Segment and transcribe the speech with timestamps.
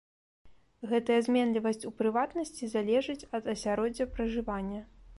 [0.93, 4.81] Гэтая зменлівасць у прыватнасці залежыць ад асяроддзя пражывання.